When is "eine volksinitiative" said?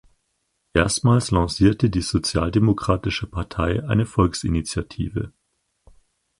3.87-5.31